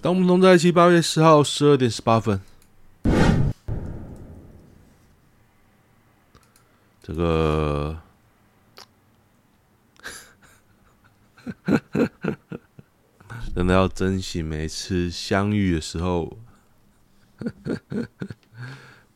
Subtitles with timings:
[0.00, 2.40] 当我们同在一起，八月十号十二点十八分。
[7.02, 7.98] 这个
[13.54, 16.38] 真的要珍惜每次相遇的时候。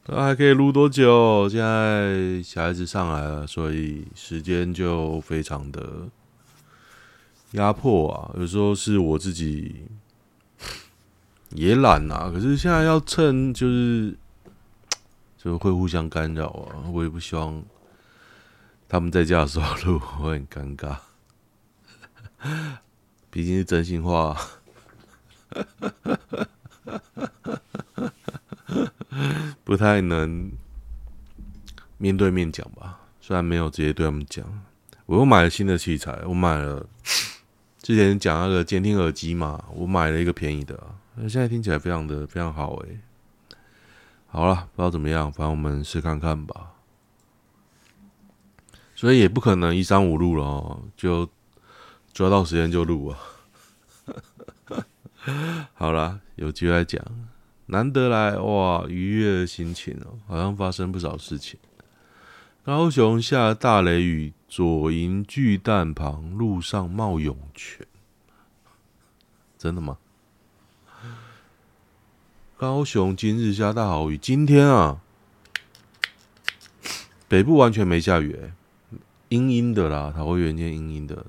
[0.07, 1.49] 那还可以录多久？
[1.49, 6.09] 现在小孩子上来了，所以时间就非常的
[7.53, 8.31] 压迫啊。
[8.39, 9.87] 有时候是我自己
[11.55, 14.17] 也懒啊，可是现在要趁就是
[15.39, 16.91] 就会互相干扰啊。
[16.93, 17.63] 我也不希望
[18.89, 20.97] 他们在家的时候录，我很尴尬。
[23.31, 24.37] 毕竟是真心话。
[29.63, 30.51] 不太能
[31.99, 34.45] 面对面讲吧，虽然没有直接对他们讲。
[35.07, 36.85] 我又买了新的器材，我买了
[37.81, 43.01] 之前讲那个监听耳机嘛，我买了一个便宜的，现在听起来非常的非常好诶。
[44.27, 46.73] 好了，不知道怎么样，反正我们试看看吧。
[48.95, 51.29] 所以也不可能一三五录了哦，就
[52.13, 53.19] 抓到时间就录啊。
[55.75, 57.03] 好了，有机会来讲。
[57.67, 61.59] 难得来哇，愉悦的心情哦，好像发生不少事情。
[62.63, 67.87] 高雄下大雷雨，左营巨蛋旁路上冒涌泉，
[69.57, 69.99] 真的吗？
[72.57, 75.01] 高雄今日下大豪雨，今天啊，
[77.27, 78.53] 北部完全没下雨，
[79.29, 81.27] 阴阴的啦，桃园天阴阴的。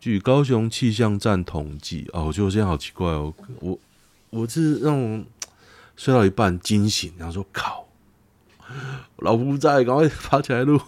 [0.00, 3.78] 据高雄气象站统计，哦，我觉得我现在好奇怪哦，我
[4.30, 5.24] 我是那种。
[5.96, 7.86] 睡到一半惊醒，然后说：“靠，
[9.16, 10.80] 老婆不在，赶快爬起来录。”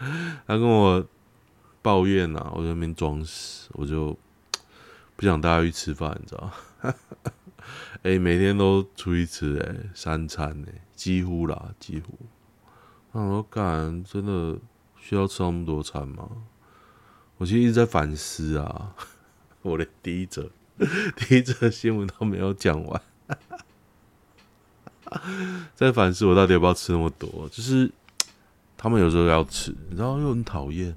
[0.00, 1.06] 他跟我
[1.82, 4.16] 抱怨呐、啊，我在那边装死，我就
[5.14, 6.50] 不想带他去吃饭，你知道？
[8.02, 12.18] 哎、每天都出去吃，哎，三餐，哎，几乎啦，几乎。
[13.12, 14.58] 那我说干，真的
[14.98, 16.28] 需要吃那么多餐吗？
[17.38, 18.94] 我其实一直在反思啊，
[19.62, 20.50] 我连第一则
[21.16, 23.02] 第一则新闻都没有讲完。
[25.74, 27.90] 在反思我到底要不要吃那么多，就是
[28.76, 30.96] 他们有时候要吃，然后又很讨厌，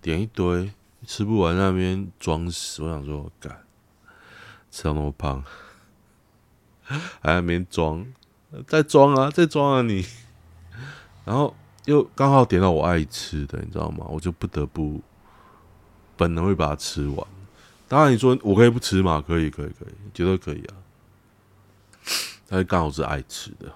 [0.00, 0.70] 点一堆
[1.06, 2.82] 吃不完，那边装死。
[2.82, 3.64] 我想说，干，
[4.70, 5.44] 吃到那么胖，
[7.20, 8.06] 还没装，
[8.66, 10.04] 再装啊，再装啊你。
[11.24, 11.54] 然后
[11.86, 14.06] 又刚好点到我爱吃的，你知道吗？
[14.08, 15.00] 我就不得不
[16.16, 17.26] 本能会把它吃完。
[17.88, 19.22] 当然你说我可以不吃吗？
[19.26, 20.76] 可以，可以，可以，绝对可以啊。
[22.48, 23.72] 他刚好是爱吃的。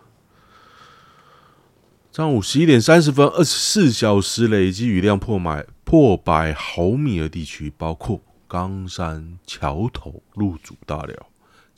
[2.12, 11.16] 上午十一点三十分，二十四小时累积雨量破百破百毫米的地区，包括冈山、桥头、路竹、大寮、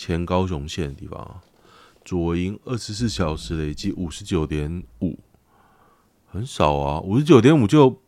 [0.00, 1.42] 前高雄县的地方。
[2.02, 5.18] 左营二十四小时累计五十九点五，
[6.32, 8.00] 很少啊，五十九点五就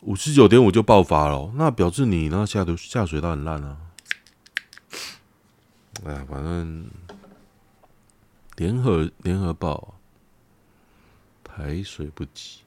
[0.00, 3.78] 五十九点五就爆发了，那表示你那下的下水道很烂啊。
[6.04, 6.90] 哎呀，反正
[8.56, 9.94] 联合联合报
[11.44, 12.62] 排水不及，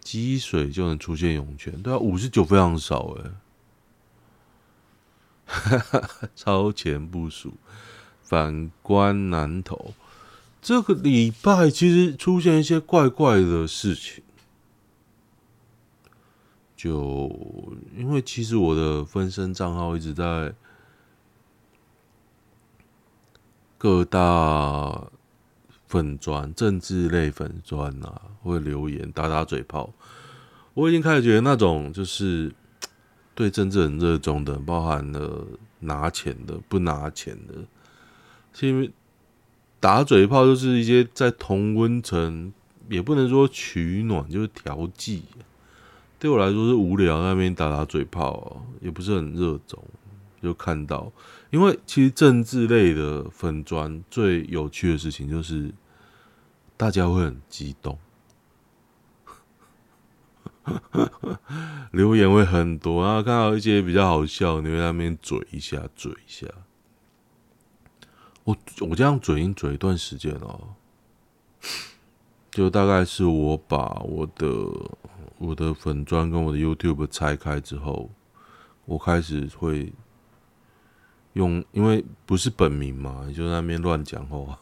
[0.00, 3.30] 积水就能出现涌泉，对啊，五十九非常少哎，
[6.34, 7.54] 超前部署。
[8.22, 9.92] 反观南投，
[10.62, 14.24] 这个礼拜其实出现一些怪怪的事情。
[16.74, 17.30] 就
[17.94, 20.54] 因为其实我的分身账号一直在
[23.76, 25.08] 各大
[25.86, 29.92] 粉专、政治类粉专啊，会留言打打嘴炮。
[30.72, 32.50] 我已经开始觉得那种就是
[33.34, 35.46] 对政治很热衷的，包含了
[35.80, 37.54] 拿钱的、不拿钱的，
[38.52, 38.90] 是因为
[39.80, 42.52] 打嘴炮就是一些在同温层，
[42.88, 45.24] 也不能说取暖，就是调剂。
[46.18, 49.82] 对我来说是无聊，那边打打嘴炮，也不是很热衷。
[50.42, 51.12] 就看到，
[51.50, 55.70] 因为其实政治类的粉专最有趣的事情就是，
[56.76, 57.96] 大家会很激动，
[61.92, 66.46] 留言会很多，然后看到一些比较好笑，你会那边嘴一下，嘴一下。
[68.44, 70.76] 我我这样嘴已经嘴一段时间了，
[72.50, 74.46] 就大概是我把我的。
[75.38, 78.08] 我的粉砖跟我的 YouTube 拆开之后，
[78.84, 79.92] 我开始会
[81.32, 84.60] 用，因为不是本名嘛，就在那边乱讲话。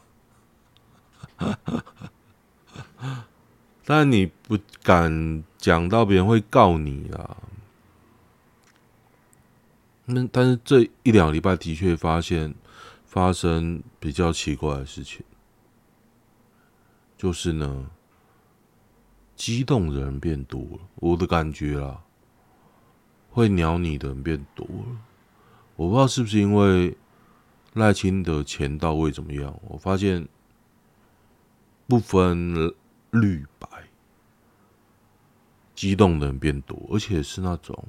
[3.83, 7.37] 但你不敢讲到别人会告你啊，
[10.05, 12.53] 那但是这一两个礼拜的确发现
[13.05, 15.23] 发生比较奇怪的事情，
[17.17, 17.89] 就是呢，
[19.35, 22.03] 激动的人变多了，我的感觉啦，
[23.31, 24.97] 会鸟你的人变多了，
[25.75, 26.95] 我不知道是不是因为
[27.73, 30.27] 赖清德钱到位怎么样，我发现
[31.87, 32.73] 不分
[33.11, 33.67] 绿白，
[35.81, 37.87] 激动的人变多，而且是那种。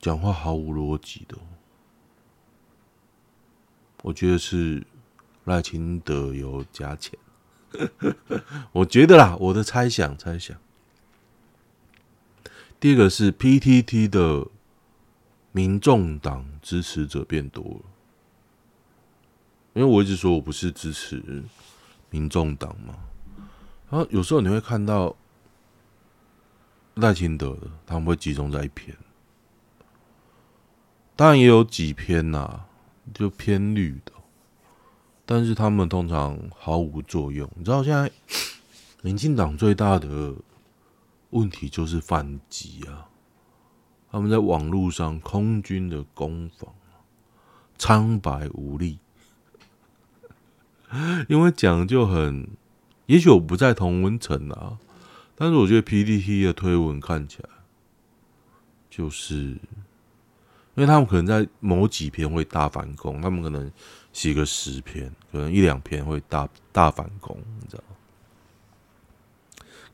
[0.00, 1.38] 讲话毫无逻辑的，
[4.02, 4.84] 我觉得是
[5.44, 7.16] 赖清德有加钱，
[8.74, 10.58] 我觉得啦，我的猜想猜想。
[12.80, 14.48] 第二个是 PTT 的
[15.52, 17.82] 民众党支持者变多了，
[19.74, 21.44] 因为我一直说我不是支持
[22.10, 22.98] 民众党嘛，
[23.92, 25.14] 然后有时候你会看到
[26.94, 28.96] 赖清德的，他们会集中在一篇。
[31.14, 32.66] 当然也有几篇呐、啊，
[33.12, 34.12] 就偏绿的，
[35.26, 37.46] 但是他们通常毫无作用。
[37.54, 38.10] 你知道现在
[39.02, 40.34] 民进党最大的
[41.28, 43.10] 问题就是反击啊，
[44.10, 46.72] 他们在网络上空军的攻防
[47.76, 48.98] 苍白无力，
[51.28, 52.48] 因为讲就很，
[53.12, 54.78] 也许我不在同温层啊，
[55.34, 57.48] 但是我觉得 PDT 的推文看起来
[58.88, 59.58] 就是。
[60.74, 63.70] 因为他们可能在某几篇会大反攻，他们可能
[64.10, 67.84] 写个十篇，可能一两篇会大大反攻，你知道？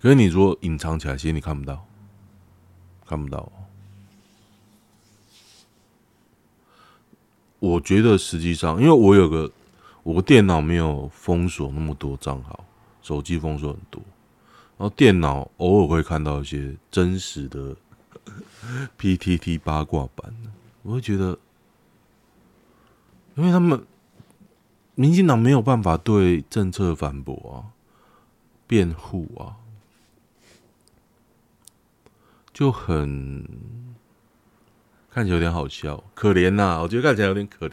[0.00, 1.84] 可是你如果隐藏起来，其实你看不到，
[3.04, 3.50] 看不到。
[7.58, 9.50] 我觉得实际上，因为我有个
[10.04, 12.64] 我电脑没有封锁那么多账号，
[13.08, 14.02] 手机封锁很多，
[14.76, 17.74] 然后电脑偶尔会看到一些真实的
[19.00, 20.30] PTT 八卦版。
[20.82, 21.38] 我会觉得，
[23.34, 23.82] 因为他们
[24.94, 27.72] 民进党没有办法对政策反驳啊、
[28.66, 29.56] 辩护啊，
[32.52, 33.42] 就很
[35.10, 36.82] 看起来有点好笑，可怜呐、啊！
[36.82, 37.72] 我觉得看起来有点可怜，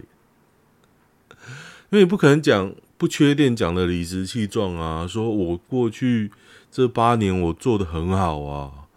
[1.90, 6.32] 因为你不可能讲不缺电讲的理直气壮啊，说我过去
[6.72, 8.88] 这八年我做的很好啊，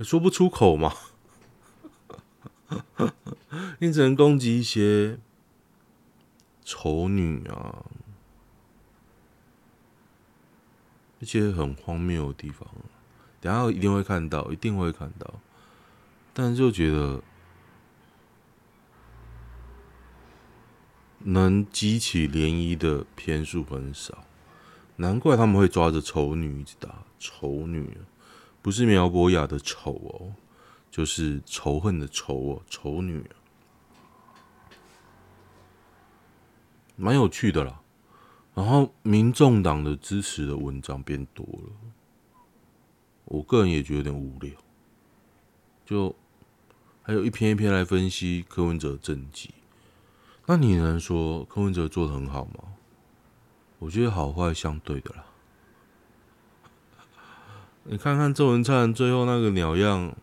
[0.00, 0.92] 说不出口嘛。
[3.78, 5.18] 你只能攻击一些
[6.62, 7.86] 丑女啊，
[11.18, 12.68] 一些很荒谬的地方。
[13.40, 15.32] 等下一定会看到，一定会看到。
[16.34, 17.22] 但是就觉得
[21.20, 24.24] 能激起涟漪的篇数很少，
[24.96, 27.04] 难怪他们会抓着丑女一直打。
[27.18, 27.96] 丑女
[28.62, 30.34] 不是苗博雅的丑哦。
[30.90, 33.22] 就是仇恨的仇哦，丑女，
[36.96, 37.82] 蛮有趣的啦。
[38.54, 41.70] 然后，民众党的支持的文章变多了，
[43.26, 44.50] 我个人也觉得有点无聊。
[45.84, 46.16] 就
[47.02, 49.50] 还有一篇一篇来分析柯文哲政绩，
[50.50, 52.54] 那你能说柯文哲做得很好吗？
[53.80, 55.26] 我觉得好坏相对的啦。
[57.84, 60.16] 你看看郑文灿最后那个鸟样。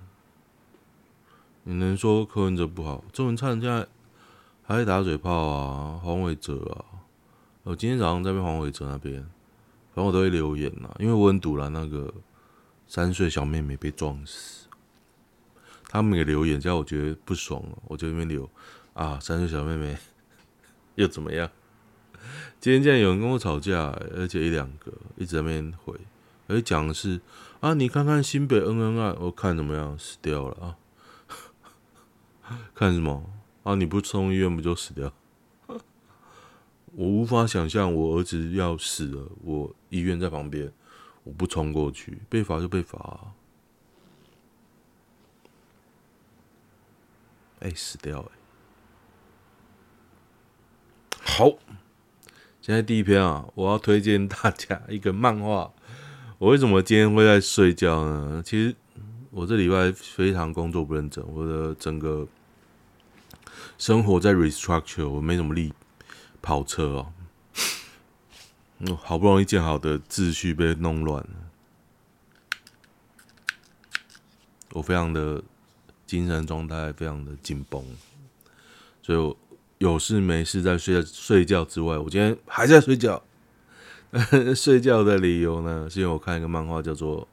[1.67, 3.03] 你能说柯文哲不好？
[3.13, 3.87] 郑文灿现在
[4.63, 7.05] 还在打嘴炮啊，黄伟哲啊，
[7.61, 9.21] 我今天早上在被黄伟哲那边，
[9.93, 12.11] 反正我都会留言呐，因为我很堵了那个
[12.87, 14.67] 三岁小妹妹被撞死，
[15.87, 18.49] 他们也留言，叫我觉得不爽，我就那边留
[18.93, 19.95] 啊，三岁小妹妹
[20.95, 21.49] 又怎么样？
[22.59, 25.93] 今天竟然有人跟我吵架，而且一两个一直在那边回，
[26.47, 27.21] 而讲的是
[27.59, 30.77] 啊，你看看新北恩恩案，我看怎么样，死掉了啊。
[32.73, 33.29] 看什么
[33.63, 33.75] 啊？
[33.75, 35.13] 你不冲医院不就死掉？
[35.67, 40.71] 我无法想象我儿子要死了，我医院在旁边，
[41.23, 43.35] 我不冲过去，被罚就被罚啊。
[47.59, 48.44] 哎，死掉哎！
[51.25, 51.49] 好，
[52.61, 55.73] 现在第一篇啊，我要推荐大家一个漫画。
[56.39, 58.41] 我为什么今天会在睡觉呢？
[58.45, 58.75] 其实。
[59.31, 62.25] 我这礼拜非常工作不认真，我的整个
[63.77, 65.73] 生活在 restructure，我没什么力
[66.41, 67.11] 跑车哦。
[69.03, 71.29] 好不容易建好的秩序被弄乱了，
[74.71, 75.43] 我非常的
[76.07, 77.83] 精神状态非常的紧绷，
[79.01, 79.37] 所以我
[79.77, 83.23] 有事没事在睡睡觉之外，我今天还在睡觉。
[84.55, 87.23] 睡觉的理由呢，是因为我看一个漫画叫做《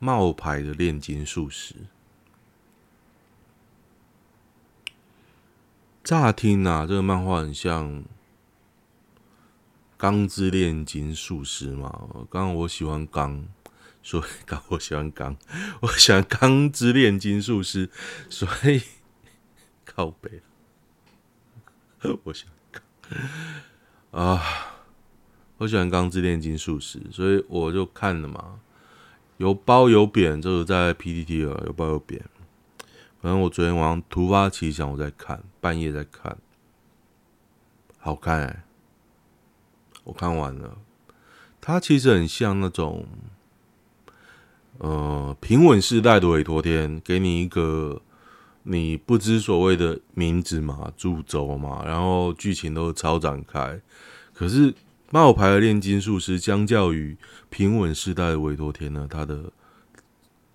[0.00, 1.74] 冒牌的炼金术师》。
[6.02, 8.00] 乍听啊，这个漫画很像
[9.96, 12.08] 《钢之炼金术师》嘛。
[12.28, 13.46] 刚刚我喜欢钢，
[14.02, 15.36] 所以刚我喜欢钢，
[15.82, 17.86] 我喜欢《钢之炼金术师》，
[18.28, 18.82] 所以
[19.86, 20.42] 靠背了。
[22.24, 22.54] 我喜欢
[24.10, 24.42] 钢啊，
[25.58, 28.60] 我喜欢《钢之炼金术师》，所以我就看了嘛。
[29.38, 32.22] 有褒有贬，这个在 PPT 了，有褒有贬。
[33.20, 36.36] 反正我昨天晚上突发奇想，我在看，半夜在看，
[37.98, 38.62] 好看哎、欸！
[40.04, 40.76] 我看完了，
[41.60, 43.06] 它其实很像那种，
[44.78, 48.02] 呃，平稳世代的委托天，给你一个
[48.64, 53.80] 你不知所谓的名字嘛，主轴嘛，然后剧情都超展开。
[54.32, 54.74] 可是
[55.10, 57.16] 冒牌的炼金术师，相较于
[57.48, 59.52] 平稳世代的委托天呢，他的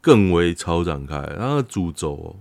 [0.02, 2.36] 更为超展开，它的主轴。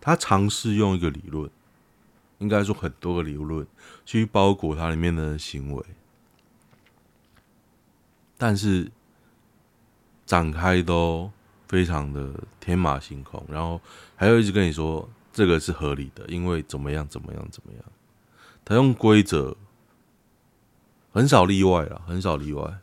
[0.00, 1.48] 他尝试用一个理论，
[2.38, 3.64] 应该说很多个理论
[4.04, 5.84] 去包裹它里面的行为，
[8.36, 8.90] 但是
[10.26, 11.30] 展开都
[11.72, 12.28] 非常的
[12.60, 13.80] 天马行空，然后
[14.14, 17.82] 还有一直跟你说这个是合理的，因为怎么样怎么样怎么样，
[18.62, 19.56] 他用规则
[21.12, 22.74] 很少例外了，很少例外，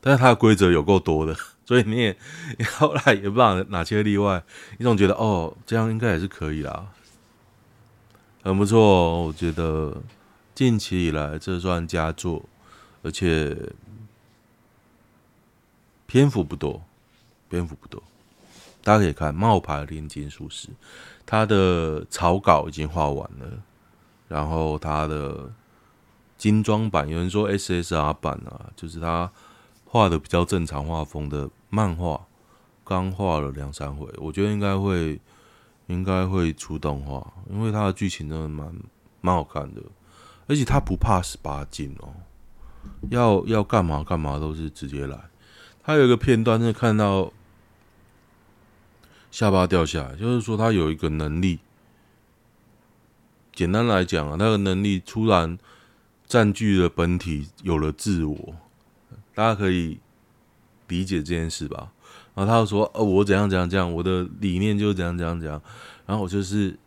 [0.00, 1.36] 但是他的规则有够多的。
[1.66, 2.16] 所以你也，
[2.58, 4.42] 你后来也不知道哪些例外，
[4.78, 6.88] 你总觉得哦，这样应该也是可以啦，
[8.42, 9.22] 很不错。
[9.26, 10.02] 我觉得
[10.54, 12.46] 近期以来这算佳作，
[13.02, 13.54] 而且
[16.06, 16.82] 篇幅不多，
[17.52, 18.02] 蝙蝠不多。
[18.82, 20.68] 大家可以看《冒牌炼金术师》，
[21.26, 23.46] 他的草稿已经画完了，
[24.28, 25.52] 然后他的
[26.38, 29.30] 精装版，有人说 SSR 版啊，就是他。
[29.84, 32.18] 画的比较正常画风的漫画，
[32.82, 35.20] 刚画了两三回，我觉得应该会
[35.86, 38.74] 应该会出动画，因为他的剧情真的蛮
[39.20, 39.82] 蛮好看的，
[40.46, 42.08] 而且他不怕十八禁哦，
[43.10, 45.18] 要要干嘛干嘛都是直接来。
[45.82, 47.30] 他有一个片段是看到
[49.32, 51.58] 下巴掉下来，就是说他有一个能力，
[53.54, 55.58] 简单来讲啊，那个能力突然
[56.26, 58.54] 占据了本体，有了自我。
[59.34, 59.98] 大家可以
[60.88, 61.90] 理解这件事吧？
[62.34, 65.60] 然后他就说：“哦，我怎样怎样怎样，我的理念就是怎样怎样怎样。”
[66.04, 66.78] 然后我就是，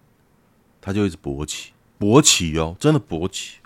[0.79, 3.57] 他就一直勃起，勃起哦，真的勃起，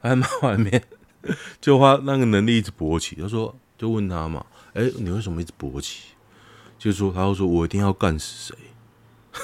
[0.00, 0.82] 还蛮外面，
[1.60, 3.16] 就他那个能力一直勃起。
[3.16, 6.14] 他说：“就问他嘛，哎，你为什么一直勃起？”
[6.80, 8.58] 就说他就说：“我一定要干死谁？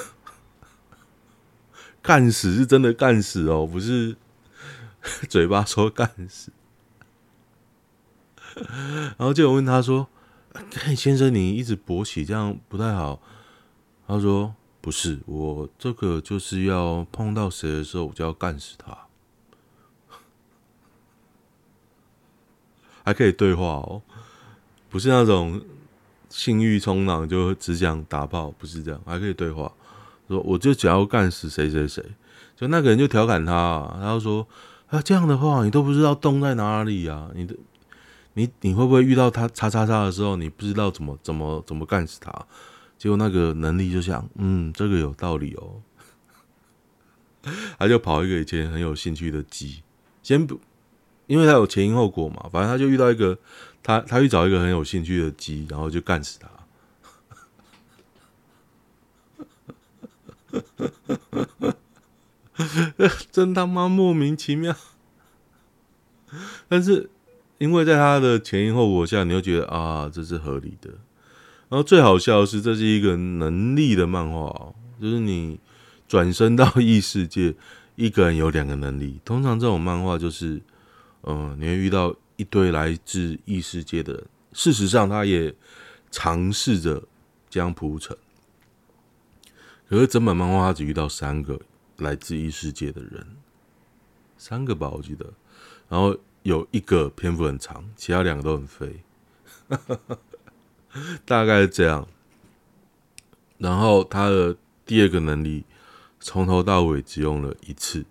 [2.01, 4.17] 干死是真的干死哦，不是
[5.29, 6.51] 嘴巴说干死。”
[8.57, 10.07] 然后就有问他说
[10.83, 13.21] ：“嘿，先生，你一直勃起，这样不太好。”
[14.07, 18.97] 他说：“不是，我这个就是要碰到谁的时候，我就要干死他。
[23.05, 24.01] ”还可以对话哦，
[24.89, 25.61] 不是那种
[26.37, 29.73] 性欲冲浪就只想打炮，不是这样，还可以对话。
[30.27, 32.03] 说我就只要干死谁谁谁，
[32.55, 34.47] 就那个人就调侃他，他就说
[34.89, 37.31] ：“啊，这样的话，你都不知道洞在哪里啊？
[37.33, 37.55] 你的。”
[38.37, 42.31] 你你会不会遇到他叉叉叉的时候，你不知道怎么怎么怎么干死他？
[42.95, 45.81] 结果那个能力就想，嗯，这个有道理哦。
[47.79, 49.81] 他就跑一个以前很有兴趣的鸡，
[50.21, 50.59] 先不，
[51.25, 52.47] 因为他有前因后果嘛。
[52.51, 53.39] 反正他就遇到一个，
[53.83, 56.49] 他他去找一个很有兴趣的鸡，然后就干死他。
[63.31, 64.75] 真他妈莫名其妙，
[66.67, 67.09] 但是。
[67.59, 70.91] 因为在他的前因后果下，你会觉得啊，这是合理的。
[71.69, 75.59] 然后最好笑的是，这是一个能力的漫画哦，就是你
[76.07, 77.55] 转身到异世界，
[77.95, 79.19] 一个人有两个能力。
[79.25, 80.61] 通常这种漫画就是，
[81.23, 84.25] 嗯、你会遇到一堆来自异世界的人。
[84.53, 85.53] 事实上，他也
[86.09, 87.03] 尝试着
[87.49, 88.17] 这样铺陈。
[89.89, 91.59] 可是整本漫画他只遇到三个
[91.97, 93.27] 来自异世界的人，
[94.37, 95.33] 三个吧，我记得。
[95.89, 96.17] 然后。
[96.43, 99.01] 有一个篇幅很长，其他两个都很废，
[101.25, 102.07] 大概是这样。
[103.57, 105.65] 然后他的第二个能力，
[106.21, 108.05] 从头到尾只用了一次，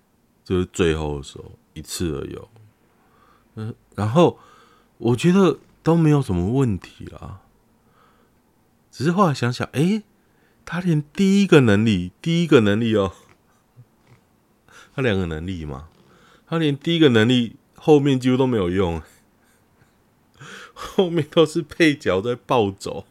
[0.45, 2.38] 就是最后的时候一次而已。
[3.56, 4.38] 嗯，然后
[4.98, 7.40] 我觉得都没有什么问题啦，
[8.90, 10.02] 只是后来想想，哎，
[10.64, 13.12] 他连第一个能力，第一个能力哦，
[14.94, 15.88] 他两个能力嘛，
[16.46, 17.56] 他连第一个能力。
[17.78, 19.00] 后面几乎都没有用，
[20.75, 23.06] 后面都是配角在暴走，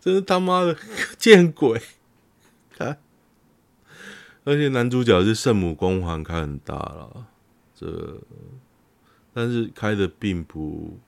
[0.00, 0.76] 真是他妈的
[1.16, 1.80] 见鬼！
[2.76, 2.98] 看，
[4.44, 7.28] 而且男主角是圣母光环开很大了，
[7.74, 8.20] 这
[9.32, 10.98] 但是开的并不，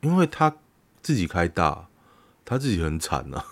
[0.00, 0.56] 因为他
[1.02, 1.88] 自己开大，
[2.44, 3.44] 他自己很惨呐、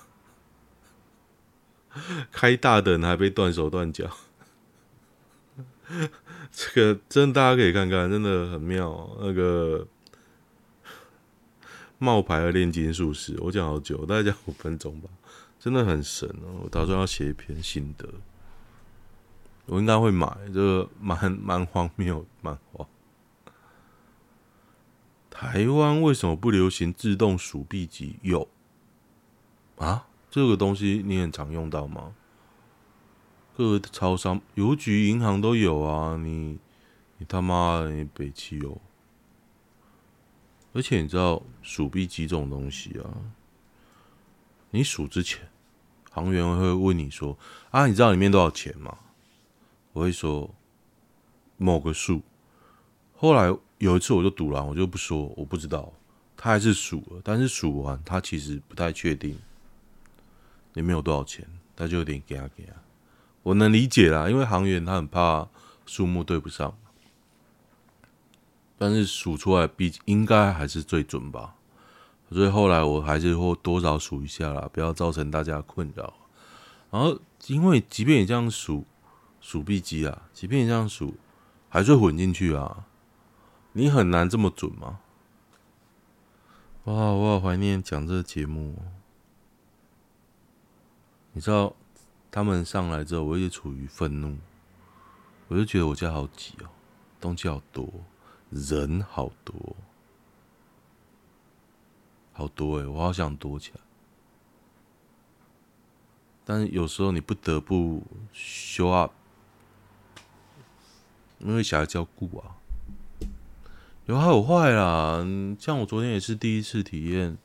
[1.90, 1.98] 啊，
[2.32, 4.10] 开大的人还被断手断脚，
[6.50, 9.86] 这个真的大家可以看看，真的很妙，那个。
[11.98, 15.08] 冒牌的炼金术士，我讲好久，大概讲五分钟吧，
[15.60, 16.62] 真的很神哦！
[16.64, 18.08] 我打算要写一篇心得，
[19.66, 22.86] 我应该会买，这个蛮蛮荒谬漫画。
[25.30, 28.18] 台湾为什么不流行自动数币机？
[28.22, 28.48] 有
[29.76, 32.14] 啊，这个东西你很常用到吗？
[33.56, 36.16] 各个超商、邮局、银行都有啊！
[36.16, 36.58] 你
[37.18, 38.78] 你他妈的，你北七哦！
[40.72, 43.04] 而且你知道数币机这种东西啊，
[44.70, 45.50] 你数之前，
[46.10, 47.36] 行员会问你说
[47.70, 48.96] ：“啊，你知道里面多少钱吗？”
[49.92, 50.54] 我会说
[51.56, 52.22] 某个数。
[53.14, 55.92] 后来有一次我就赌了，我就不说我不知道，
[56.36, 59.38] 他还是数了，但是数完他其实不太确定
[60.74, 61.46] 里面有多少钱，
[61.76, 62.82] 他就有点给啊给啊。
[63.42, 65.48] 我能理解啦，因为行员他很怕
[65.86, 66.76] 数目对不上。
[68.78, 71.54] 但是数出来比应该还是最准吧，
[72.32, 76.12] 所以后来我还是会多少数一下啦，不要造成大家困扰。
[76.90, 78.84] 然后，因为即便你这样数
[79.42, 81.12] 数币机啊，即便你这样数，
[81.68, 82.86] 还是混进去啊，
[83.72, 85.00] 你很难这么准吗？
[86.84, 88.74] 哇，我好怀念讲这个节目。
[91.32, 91.74] 你知道
[92.30, 94.38] 他们上来之后，我一直处于愤怒，
[95.48, 96.70] 我就觉得我家好挤哦，
[97.20, 97.86] 东西好多。
[98.54, 99.74] 人好多，
[102.34, 102.86] 好多哎、欸！
[102.86, 103.80] 我好想躲起来，
[106.44, 108.02] 但是有时候你不得不
[108.34, 109.14] show up，
[111.42, 112.56] 因为小孩要顾啊，
[114.06, 115.24] 有好有坏啦。
[115.58, 117.36] 像我昨天也是第一次体验，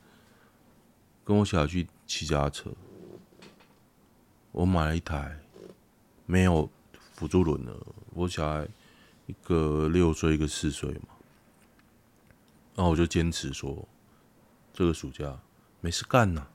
[1.26, 2.72] 跟我小孩去骑脚踏车，
[4.52, 5.40] 我买了一台
[6.26, 6.70] 没有
[7.14, 7.76] 辅助轮的，
[8.14, 8.68] 我小孩。
[9.30, 11.10] 一个六岁，一个四岁嘛，
[12.76, 13.86] 然后我就坚持说，
[14.74, 15.38] 这个暑假
[15.82, 16.48] 没事干呐，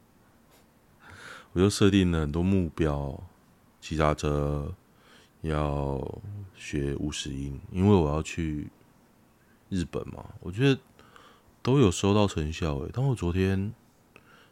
[1.52, 3.22] 我就设定了很多目标，
[3.78, 4.74] 骑脚踏车
[5.42, 6.20] 要
[6.56, 8.70] 学五十音，因为我要去
[9.68, 10.80] 日本嘛，我觉得
[11.62, 12.90] 都有收到成效诶。
[12.92, 13.72] 当我昨天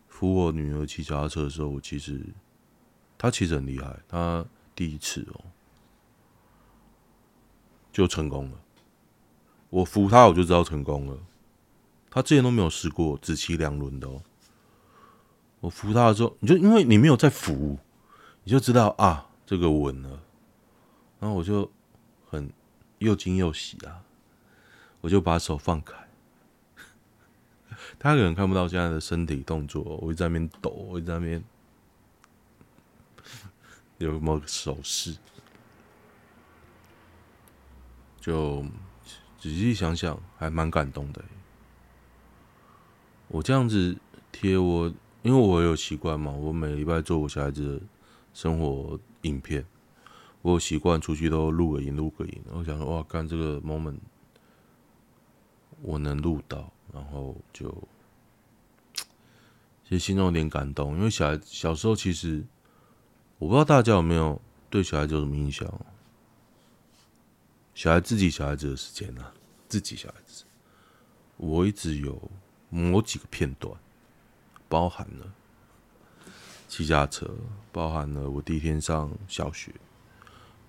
[0.08, 2.20] 扶我女儿骑脚踏车的时候，我其实
[3.16, 5.40] 她其实很厉害，她第一次哦。
[7.92, 8.56] 就成功了，
[9.68, 11.18] 我扶他，我就知道成功了。
[12.08, 14.22] 他之前都没有试过只骑两轮的哦。
[15.58, 17.78] 我扶他的时候，你就因为你没有在扶，
[18.44, 20.22] 你就知道啊，这个稳了。
[21.20, 21.70] 然后我就
[22.28, 22.50] 很
[22.98, 24.02] 又惊又喜啊，
[25.00, 25.94] 我就把手放开。
[28.00, 31.44] 他可能看不到现在的身体动作，我一直在那边抖，我一直在那边
[33.98, 35.16] 有什么手势。
[38.20, 38.62] 就
[39.38, 41.22] 仔细想想，还蛮感动的。
[43.28, 43.96] 我这样子
[44.32, 47.86] 贴我，因为我有习惯嘛，我每礼拜做我小孩子的
[48.34, 49.64] 生活影片，
[50.42, 52.42] 我习惯出去都录个音，录个音。
[52.52, 53.98] 我想说，哇，干这个 moment，
[55.82, 57.70] 我能录到，然后就
[59.84, 62.44] 其实心中有点感动，因为小孩小时候其实，
[63.38, 65.68] 我不知道大家有没有对小孩子有什么印象。
[67.74, 69.34] 小孩自己小孩子的时间呢、啊？
[69.68, 70.44] 自己小孩子，
[71.36, 72.30] 我一直有
[72.68, 73.72] 某几个片段，
[74.68, 75.32] 包含了
[76.68, 77.34] 骑脚踏车，
[77.72, 79.72] 包含了我第一天上小学，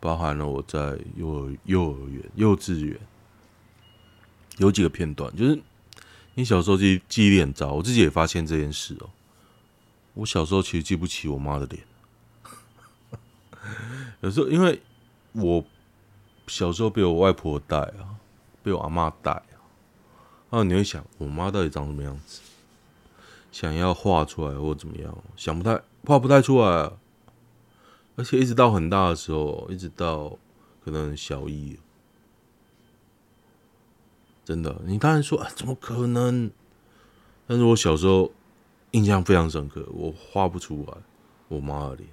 [0.01, 2.99] 包含了我在幼儿幼儿园、幼稚园，
[4.57, 5.57] 有几个片段，就是
[6.33, 9.09] 你小时候记记忆力很糟，我自己也发现这件事哦。
[10.15, 11.81] 我小时候其实记不起我妈的脸，
[14.19, 14.81] 有时候因为
[15.31, 15.63] 我。
[16.47, 18.19] 小时候被我外婆带啊，
[18.61, 19.55] 被我阿妈带啊，
[20.49, 22.41] 啊你会想，我妈到底长什么样子？
[23.53, 26.91] 想要画出来或怎么样，想不太画不太出来啊。
[28.15, 30.37] 而且一直到很大的时候，一直到
[30.83, 31.79] 可能小一，
[34.43, 36.51] 真的，你当然说啊，怎么可能？
[37.47, 38.31] 但是我小时候
[38.91, 40.97] 印象非常深刻，我画不出来
[41.47, 42.09] 我妈的脸。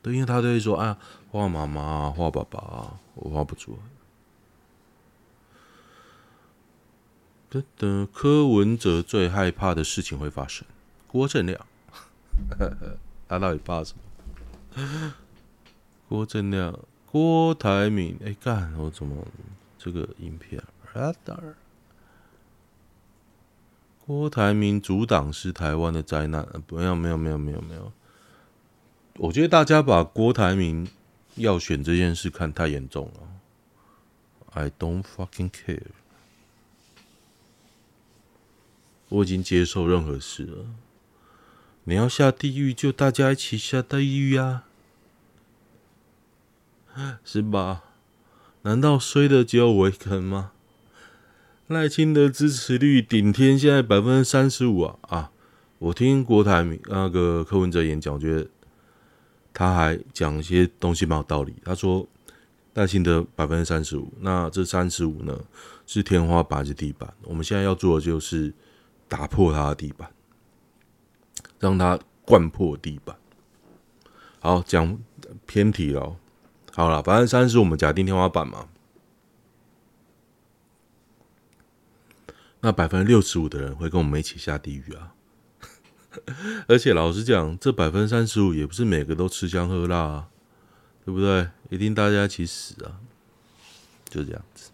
[0.00, 0.98] 对，因为他都会说：“啊，
[1.30, 3.78] 画妈妈，画爸爸，我画不出来。”
[7.50, 10.66] 等等，柯文哲最害怕的事情会发生。
[11.06, 11.66] 郭正亮，
[13.26, 14.02] 他到底怕什么？
[16.08, 19.26] 郭正亮、郭台铭，哎、干，我怎么
[19.78, 20.62] 这个影片
[20.94, 21.54] ？Radar，
[24.06, 26.46] 郭台铭阻挡是台湾的灾难。
[26.66, 27.92] 不要，没有，没有，没有，没有。
[29.16, 30.88] 我觉得大家把郭台铭
[31.34, 33.28] 要选这件事看太严重了。
[34.52, 35.82] I don't fucking care。
[39.08, 40.66] 我已经接受任何事了。
[41.88, 44.64] 你要下地狱，就大家一起下地狱呀，
[47.24, 47.82] 是吧？
[48.60, 50.52] 难道衰的只有我一个人吗？
[51.66, 54.98] 赖清德支持率顶天，现在百分之三十五啊！
[55.08, 55.30] 啊，
[55.78, 58.46] 我听郭台铭那个柯文哲演讲，我觉得
[59.54, 61.54] 他还讲一些东西蛮有道理。
[61.64, 62.06] 他说
[62.74, 65.40] 赖清德百分之三十五，那这三十五呢
[65.86, 67.10] 是天花板是地板？
[67.22, 68.52] 我们现在要做的就是。
[69.10, 70.06] 打破他的地板，
[71.58, 73.16] 让它灌破地板。
[74.40, 74.98] 好，讲
[75.46, 76.16] 偏题了。
[76.72, 78.68] 好了，百分之三十我们假定天花板嘛。
[82.60, 85.14] 那百分之六十五的人会跟我们一起下地狱啊！
[86.66, 90.28] 而且老实讲，这百分之三十五也不是每个都吃香喝辣啊，
[91.04, 91.48] 对不对？
[91.70, 92.98] 一定大家一起死啊！
[94.08, 94.70] 就这样子，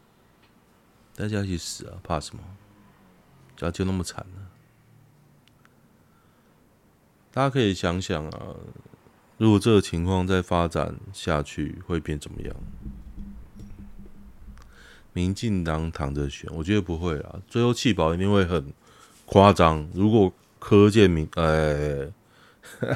[1.14, 2.00] 大家一起死啊！
[2.02, 2.42] 怕什么？
[3.56, 4.46] 咋就那么惨呢？
[7.34, 8.54] 大家可以想想啊，
[9.38, 12.54] 如果这个情况再发展下去，会变怎么样？
[15.12, 17.42] 民进党躺着选，我觉得不会啊。
[17.48, 18.72] 最后弃保一定会很
[19.26, 19.88] 夸张。
[19.92, 22.12] 如果柯建铭，哎，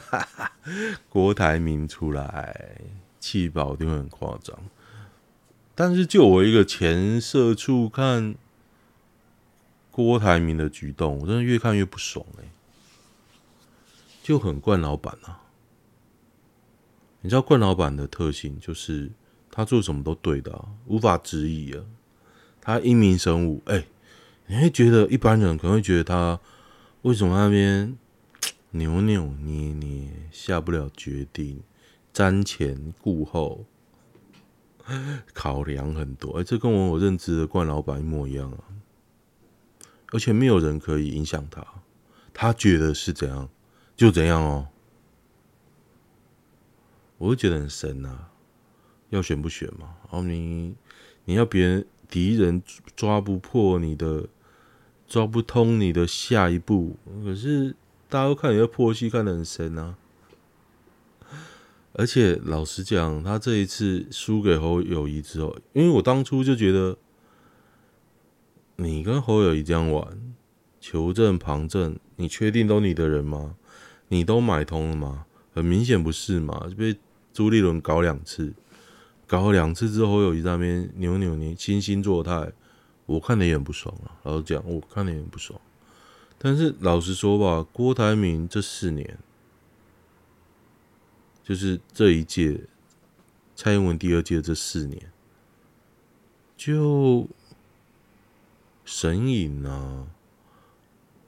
[1.10, 2.80] 郭台铭出来
[3.18, 4.56] 弃保，一定会很夸张。
[5.74, 8.36] 但是就我一个前社畜看。
[9.90, 12.44] 郭台铭的举动，我真的越看越不爽哎、
[14.28, 15.40] 就很惯老板啊。
[17.22, 19.10] 你知道惯老板的特性就是
[19.50, 21.82] 他做什么都对的、啊，无法质疑啊。
[22.60, 23.86] 他英明神武，哎、
[24.46, 26.38] 你会觉得一般人可能会觉得他
[27.00, 27.96] 为什么那边
[28.72, 31.62] 扭扭捏捏，下不了决定，
[32.12, 33.64] 瞻前顾后，
[35.32, 36.32] 考量很多。
[36.32, 38.58] 哎、欸，这跟我我认知的惯老板一模一样啊。
[40.12, 41.66] 而且没有人可以影响他，
[42.34, 43.48] 他觉得是怎样
[43.98, 44.68] 就怎样哦。
[47.18, 48.30] 我会觉得很神啊，
[49.10, 49.96] 要选不选嘛？
[50.04, 50.76] 然后你
[51.24, 52.62] 你要别人敌人
[52.94, 54.28] 抓不破你的，
[55.08, 56.96] 抓不通你的下一步。
[57.24, 57.74] 可是
[58.08, 59.96] 大家都看你的破戏看得很深啊。
[61.92, 66.96] 而且老实讲，他这一次输给侯友谊之后，因为我当初就觉得。
[68.80, 70.36] 你跟侯友谊这样玩，
[70.78, 73.56] 求证旁证，你确定都你的人吗？
[74.08, 75.26] 你都买通了吗？
[75.54, 76.96] 很明显不是嘛，就被
[77.32, 78.52] 朱立伦搞两次，
[79.26, 82.52] 搞了两次之后，侯友宜在那边扭扭捏，惺惺作态，
[83.06, 84.16] 我看的也很不爽啊。
[84.24, 85.60] 老实讲，我看的也很不爽。
[86.38, 89.18] 但是老实说吧，郭台铭这四年，
[91.42, 92.60] 就是这一届，
[93.56, 95.10] 蔡英文第二届这四年，
[96.56, 97.28] 就。
[98.90, 100.06] 神隐啊，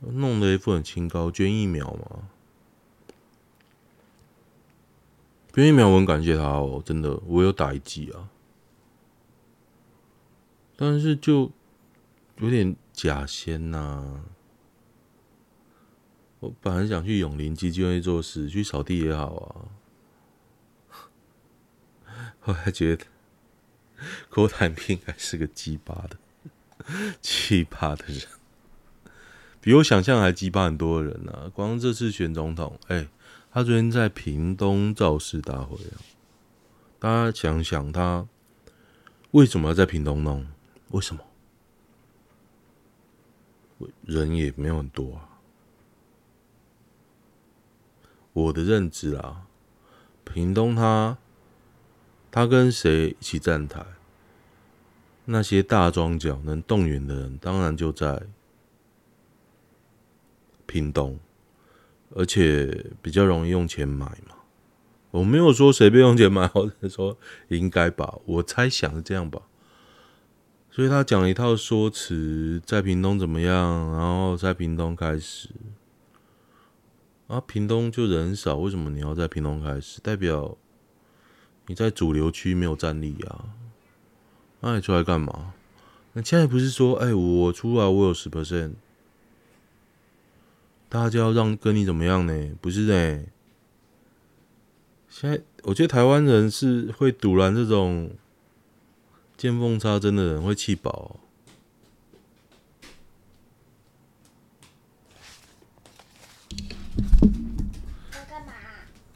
[0.01, 2.23] 弄得一副很清高，捐疫苗嘛，
[5.53, 8.29] 捐疫苗我很感谢他哦，真的，我有打一剂啊，
[10.77, 11.51] 但是就
[12.39, 14.23] 有点假仙呐、
[16.39, 19.71] 我本来想去永林基金会做事，去扫地也好
[20.89, 23.05] 啊， 后来觉得
[24.29, 26.17] 郭台铭还是个鸡巴的。
[27.21, 28.23] 鸡巴的人，
[29.61, 31.51] 比我想象还鸡巴很多的人呢、啊。
[31.53, 33.07] 光这次选总统，哎、
[33.53, 35.99] 他昨天在屏东造势大会啊，
[37.01, 38.29] 大家想想他
[39.33, 40.47] 为什么要在屏东弄？
[40.91, 41.25] 为什么？
[44.03, 45.41] 人也没有很多啊。
[48.33, 49.47] 我的认知啊，
[50.25, 51.19] 屏东他
[52.31, 53.85] 他跟谁一起站台？
[55.25, 58.23] 那些大庄脚能动员的人，当然就在
[60.67, 61.19] 屏东，
[62.15, 64.37] 而且比较容易用钱买嘛。
[65.13, 67.19] 我没有说随便用钱买，或者说
[67.49, 69.43] 应该吧，我猜想是这样吧。
[70.71, 75.49] 所以他讲了一套说辞，在屏东怎么样，然后在屏东开始，
[77.27, 80.01] 啊，屏东就人少，为什么你要在屏东开始？
[80.01, 80.57] 代表
[81.67, 83.47] 你在主流区没有战力啊。
[84.61, 85.55] 那你出来干嘛？
[86.13, 88.75] 那现在不是说，哎、我出来，我有十 percent，
[90.91, 92.51] 大家就要让跟你怎么样呢？
[92.61, 93.25] 不是呢？
[95.09, 98.11] 现在我觉得台湾人是会堵拦这种
[99.37, 101.21] 见缝插针的人会气饱喔。
[108.11, 108.53] 在干嘛？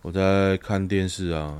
[0.02, 1.52] 我在看电视啊。